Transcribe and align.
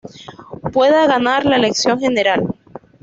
Pueda 0.73 1.05
ganar 1.05 1.45
la 1.45 1.57
elección 1.57 1.99
general. 1.99 2.55